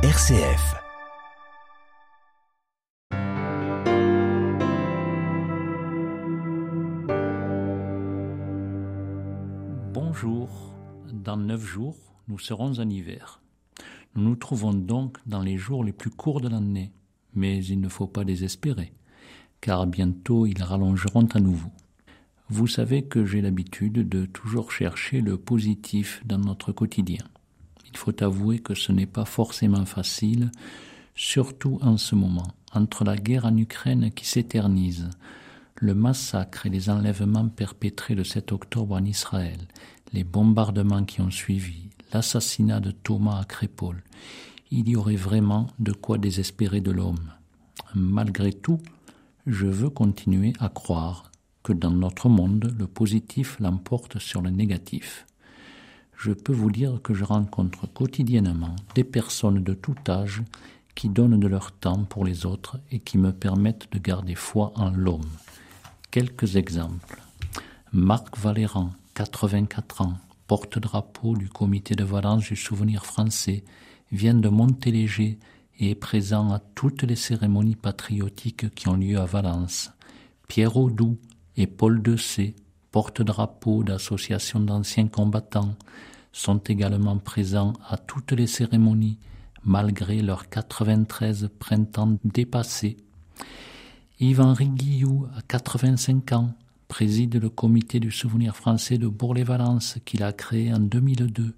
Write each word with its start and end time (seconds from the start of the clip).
RCF. 0.00 0.76
Bonjour, 9.92 10.48
dans 11.12 11.36
neuf 11.36 11.64
jours, 11.64 11.96
nous 12.28 12.38
serons 12.38 12.78
en 12.78 12.88
hiver. 12.88 13.42
Nous 14.14 14.22
nous 14.22 14.36
trouvons 14.36 14.72
donc 14.72 15.18
dans 15.26 15.42
les 15.42 15.58
jours 15.58 15.82
les 15.82 15.92
plus 15.92 16.10
courts 16.10 16.40
de 16.40 16.48
l'année, 16.48 16.92
mais 17.34 17.64
il 17.64 17.80
ne 17.80 17.88
faut 17.88 18.06
pas 18.06 18.22
désespérer, 18.22 18.92
car 19.60 19.88
bientôt 19.88 20.46
ils 20.46 20.62
rallongeront 20.62 21.26
à 21.34 21.40
nouveau. 21.40 21.72
Vous 22.48 22.68
savez 22.68 23.02
que 23.02 23.26
j'ai 23.26 23.40
l'habitude 23.40 24.08
de 24.08 24.26
toujours 24.26 24.70
chercher 24.70 25.22
le 25.22 25.38
positif 25.38 26.22
dans 26.24 26.38
notre 26.38 26.70
quotidien. 26.70 27.24
Il 27.90 27.96
faut 27.96 28.22
avouer 28.22 28.58
que 28.58 28.74
ce 28.74 28.92
n'est 28.92 29.06
pas 29.06 29.24
forcément 29.24 29.84
facile, 29.84 30.50
surtout 31.14 31.78
en 31.82 31.96
ce 31.96 32.14
moment, 32.14 32.48
entre 32.72 33.04
la 33.04 33.16
guerre 33.16 33.46
en 33.46 33.56
Ukraine 33.56 34.10
qui 34.10 34.26
s'éternise, 34.26 35.10
le 35.76 35.94
massacre 35.94 36.66
et 36.66 36.70
les 36.70 36.90
enlèvements 36.90 37.48
perpétrés 37.48 38.14
le 38.14 38.24
7 38.24 38.52
octobre 38.52 38.96
en 38.96 39.04
Israël, 39.04 39.58
les 40.12 40.24
bombardements 40.24 41.04
qui 41.04 41.20
ont 41.20 41.30
suivi, 41.30 41.90
l'assassinat 42.12 42.80
de 42.80 42.90
Thomas 42.90 43.40
à 43.40 43.44
Crépole, 43.44 44.02
il 44.70 44.88
y 44.88 44.96
aurait 44.96 45.16
vraiment 45.16 45.68
de 45.78 45.92
quoi 45.92 46.18
désespérer 46.18 46.80
de 46.80 46.90
l'homme. 46.90 47.32
Malgré 47.94 48.52
tout, 48.52 48.78
je 49.46 49.66
veux 49.66 49.90
continuer 49.90 50.52
à 50.58 50.68
croire 50.68 51.30
que 51.62 51.72
dans 51.72 51.90
notre 51.90 52.28
monde, 52.28 52.74
le 52.78 52.86
positif 52.86 53.58
l'emporte 53.60 54.18
sur 54.18 54.42
le 54.42 54.50
négatif. 54.50 55.26
Je 56.18 56.32
peux 56.32 56.52
vous 56.52 56.72
dire 56.72 57.00
que 57.00 57.14
je 57.14 57.22
rencontre 57.22 57.86
quotidiennement 57.86 58.74
des 58.96 59.04
personnes 59.04 59.62
de 59.62 59.72
tout 59.72 59.94
âge 60.08 60.42
qui 60.96 61.08
donnent 61.08 61.38
de 61.38 61.46
leur 61.46 61.70
temps 61.70 62.02
pour 62.04 62.24
les 62.24 62.44
autres 62.44 62.80
et 62.90 62.98
qui 62.98 63.18
me 63.18 63.32
permettent 63.32 63.86
de 63.92 64.00
garder 64.00 64.34
foi 64.34 64.72
en 64.74 64.90
l'homme. 64.90 65.30
Quelques 66.10 66.56
exemples. 66.56 67.22
Marc 67.92 68.36
Valéran, 68.36 68.90
84 69.14 70.00
ans, 70.00 70.14
porte-drapeau 70.48 71.36
du 71.36 71.48
comité 71.48 71.94
de 71.94 72.02
Valence 72.02 72.48
du 72.48 72.56
souvenir 72.56 73.06
français, 73.06 73.62
vient 74.10 74.34
de 74.34 74.48
Montéléger 74.48 75.38
et 75.78 75.90
est 75.90 75.94
présent 75.94 76.50
à 76.50 76.58
toutes 76.58 77.04
les 77.04 77.14
cérémonies 77.14 77.76
patriotiques 77.76 78.74
qui 78.74 78.88
ont 78.88 78.96
lieu 78.96 79.20
à 79.20 79.24
Valence. 79.24 79.92
Pierre 80.48 80.76
Audoux 80.76 81.16
et 81.56 81.68
Paul 81.68 82.02
Dessay, 82.02 82.56
porte-drapeau 82.90 83.84
d'associations 83.84 84.60
d'anciens 84.60 85.08
combattants, 85.08 85.74
sont 86.32 86.58
également 86.58 87.18
présents 87.18 87.72
à 87.88 87.96
toutes 87.96 88.32
les 88.32 88.46
cérémonies, 88.46 89.18
malgré 89.64 90.22
leurs 90.22 90.48
93 90.48 91.50
printemps 91.58 92.16
dépassés. 92.24 92.96
Yves-Henri 94.20 94.68
Guillou, 94.68 95.26
à 95.36 95.42
85 95.42 96.32
ans, 96.32 96.54
préside 96.88 97.40
le 97.40 97.50
comité 97.50 98.00
du 98.00 98.10
souvenir 98.10 98.56
français 98.56 98.98
de 98.98 99.06
Bourg-les-Valence 99.06 99.98
qu'il 100.04 100.22
a 100.22 100.32
créé 100.32 100.72
en 100.72 100.78
2002. 100.78 101.54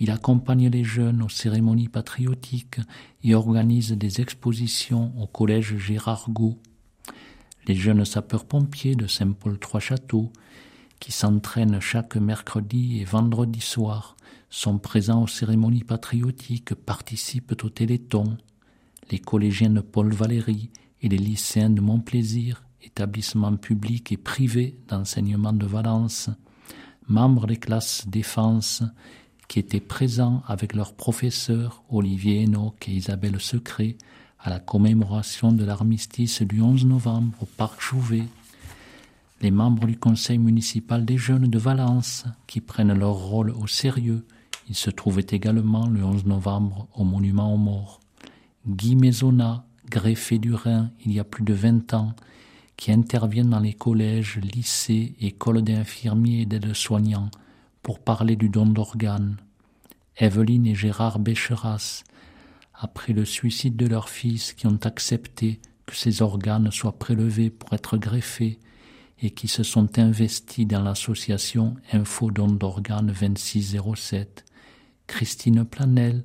Il 0.00 0.10
accompagne 0.10 0.68
les 0.68 0.84
jeunes 0.84 1.22
aux 1.22 1.28
cérémonies 1.28 1.88
patriotiques 1.88 2.80
et 3.24 3.34
organise 3.34 3.92
des 3.92 4.20
expositions 4.20 5.12
au 5.20 5.26
collège 5.26 5.76
Gérard 5.76 6.26
Gau 6.30 6.58
les 7.68 7.74
jeunes 7.74 8.06
sapeurs-pompiers 8.06 8.96
de 8.96 9.06
Saint-Paul-Trois-Châteaux, 9.06 10.32
qui 11.00 11.12
s'entraînent 11.12 11.80
chaque 11.80 12.16
mercredi 12.16 12.98
et 13.00 13.04
vendredi 13.04 13.60
soir, 13.60 14.16
sont 14.48 14.78
présents 14.78 15.22
aux 15.22 15.28
cérémonies 15.28 15.84
patriotiques, 15.84 16.74
participent 16.74 17.62
au 17.62 17.68
Téléthon. 17.68 18.38
Les 19.10 19.18
collégiens 19.18 19.70
de 19.70 19.82
Paul 19.82 20.12
Valéry 20.14 20.70
et 21.02 21.08
les 21.08 21.18
lycéens 21.18 21.70
de 21.70 21.82
Montplaisir, 21.82 22.64
établissement 22.82 23.54
public 23.56 24.10
et 24.12 24.16
privé 24.16 24.78
d'enseignement 24.88 25.52
de 25.52 25.66
Valence, 25.66 26.30
membres 27.06 27.46
des 27.46 27.58
classes 27.58 28.08
défense, 28.08 28.82
qui 29.46 29.58
étaient 29.58 29.80
présents 29.80 30.42
avec 30.46 30.74
leurs 30.74 30.94
professeurs 30.94 31.82
Olivier 31.90 32.44
Enoch 32.44 32.88
et 32.88 32.92
Isabelle 32.92 33.40
Secret 33.40 33.96
à 34.40 34.50
la 34.50 34.60
commémoration 34.60 35.52
de 35.52 35.64
l'armistice 35.64 36.42
du 36.42 36.60
11 36.60 36.86
novembre 36.86 37.36
au 37.40 37.46
parc 37.46 37.80
Jouvet, 37.80 38.24
les 39.40 39.50
membres 39.50 39.86
du 39.86 39.96
conseil 39.96 40.38
municipal 40.38 41.04
des 41.04 41.16
jeunes 41.16 41.48
de 41.48 41.58
Valence 41.58 42.24
qui 42.46 42.60
prennent 42.60 42.96
leur 42.96 43.14
rôle 43.14 43.50
au 43.50 43.66
sérieux. 43.66 44.24
Ils 44.68 44.74
se 44.74 44.90
trouvaient 44.90 45.26
également 45.30 45.86
le 45.86 46.04
11 46.04 46.26
novembre 46.26 46.88
au 46.94 47.04
monument 47.04 47.54
aux 47.54 47.58
morts. 47.58 48.00
Guy 48.66 48.96
Maisonnat, 48.96 49.64
greffé 49.88 50.38
du 50.38 50.54
Rhin 50.54 50.90
il 51.04 51.12
y 51.12 51.20
a 51.20 51.24
plus 51.24 51.44
de 51.44 51.54
20 51.54 51.94
ans, 51.94 52.14
qui 52.76 52.92
interviennent 52.92 53.50
dans 53.50 53.60
les 53.60 53.74
collèges, 53.74 54.38
lycées, 54.38 55.14
écoles 55.20 55.62
d'infirmiers 55.62 56.42
et 56.42 56.46
d'aides-soignants 56.46 57.30
pour 57.82 57.98
parler 57.98 58.36
du 58.36 58.48
don 58.48 58.66
d'organes. 58.66 59.36
Evelyne 60.16 60.66
et 60.66 60.74
Gérard 60.74 61.18
Bécheras, 61.18 62.04
après 62.78 63.12
le 63.12 63.24
suicide 63.24 63.76
de 63.76 63.86
leur 63.86 64.08
fils, 64.08 64.52
qui 64.52 64.66
ont 64.66 64.78
accepté 64.84 65.60
que 65.86 65.96
ces 65.96 66.22
organes 66.22 66.70
soient 66.70 66.98
prélevés 66.98 67.50
pour 67.50 67.72
être 67.72 67.96
greffés 67.96 68.58
et 69.20 69.30
qui 69.30 69.48
se 69.48 69.62
sont 69.62 69.98
investis 69.98 70.66
dans 70.66 70.82
l'association 70.82 71.74
Info 71.92 72.30
Don 72.30 72.46
d'organes 72.46 73.12
2607. 73.18 74.44
Christine 75.08 75.64
Planel, 75.64 76.22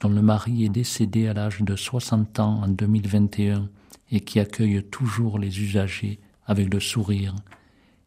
dont 0.00 0.10
le 0.10 0.20
mari 0.20 0.64
est 0.64 0.70
décédé 0.70 1.28
à 1.28 1.32
l'âge 1.32 1.62
de 1.62 1.76
60 1.76 2.40
ans 2.40 2.62
en 2.62 2.68
2021 2.68 3.70
et 4.10 4.20
qui 4.20 4.38
accueille 4.38 4.82
toujours 4.82 5.38
les 5.38 5.60
usagers 5.60 6.20
avec 6.44 6.72
le 6.72 6.80
sourire. 6.80 7.34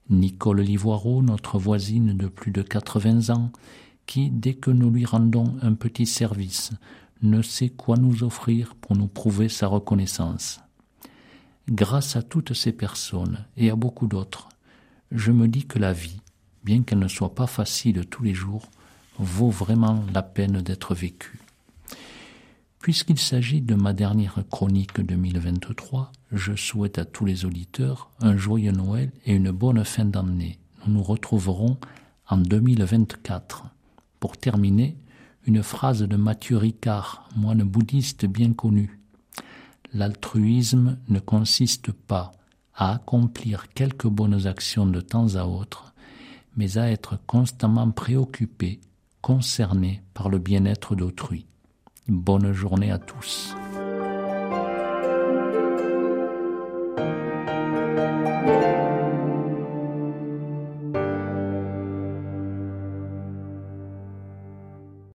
Nicole 0.10 0.62
Livoireau, 0.62 1.22
notre 1.22 1.58
voisine 1.58 2.16
de 2.16 2.28
plus 2.28 2.52
de 2.52 2.62
80 2.62 3.34
ans, 3.34 3.52
qui, 4.06 4.30
dès 4.30 4.56
que 4.56 4.72
nous 4.72 4.90
lui 4.90 5.06
rendons 5.06 5.56
un 5.62 5.74
petit 5.74 6.06
service, 6.06 6.72
ne 7.22 7.42
sait 7.42 7.70
quoi 7.70 7.98
nous 7.98 8.24
offrir 8.24 8.76
pour 8.76 8.96
nous 8.96 9.08
prouver 9.08 9.50
sa 9.50 9.68
reconnaissance. 9.68 10.60
Grâce 11.70 12.16
à 12.16 12.24
toutes 12.24 12.54
ces 12.54 12.72
personnes 12.72 13.46
et 13.58 13.70
à 13.70 13.76
beaucoup 13.76 14.08
d'autres, 14.08 14.50
je 15.12 15.32
me 15.32 15.48
dis 15.48 15.66
que 15.66 15.80
la 15.80 15.94
vie, 15.94 16.22
bien 16.64 16.84
qu'elle 16.84 17.00
ne 17.00 17.08
soit 17.08 17.36
pas 17.36 17.48
facile 17.48 18.06
tous 18.06 18.24
les 18.24 18.34
jours, 18.34 18.70
vaut 19.18 19.50
vraiment 19.50 20.04
la 20.14 20.24
peine 20.24 20.62
d'être 20.62 20.96
vécue. 20.96 21.40
Puisqu'il 22.80 23.20
s'agit 23.20 23.62
de 23.62 23.76
ma 23.76 23.92
dernière 23.92 24.42
chronique 24.50 25.02
2023, 25.02 26.14
je 26.32 26.56
souhaite 26.56 26.98
à 26.98 27.06
tous 27.06 27.26
les 27.26 27.44
auditeurs 27.44 28.10
un 28.22 28.38
joyeux 28.38 28.72
Noël 28.72 29.12
et 29.26 29.34
une 29.34 29.52
bonne 29.52 29.84
fin 29.84 30.06
d'année. 30.06 30.60
Nous 30.88 30.94
nous 30.94 31.04
retrouverons 31.04 31.78
en 32.30 32.38
2024. 32.38 33.66
Pour 34.22 34.38
terminer, 34.38 34.96
une 35.50 35.64
phrase 35.64 36.04
de 36.04 36.16
Mathieu 36.16 36.58
Ricard, 36.58 37.28
moine 37.36 37.64
bouddhiste 37.64 38.28
bien 38.28 38.54
connu. 38.54 39.00
L'altruisme 39.96 41.00
ne 41.08 41.18
consiste 41.18 41.92
pas 41.92 42.34
à 42.76 42.94
accomplir 42.94 43.68
quelques 43.70 44.06
bonnes 44.06 44.46
actions 44.46 44.86
de 44.86 45.02
temps 45.02 45.34
à 45.38 45.46
autre, 45.46 45.96
mais 46.56 46.78
à 46.78 46.92
être 46.92 47.18
constamment 47.26 47.90
préoccupé, 47.90 48.80
concerné 49.22 50.04
par 50.14 50.30
le 50.30 50.38
bien-être 50.38 50.96
d'autrui. 50.96 51.48
Bonne 52.08 52.54
journée 52.54 52.92
à 52.92 53.00
tous. 53.00 53.56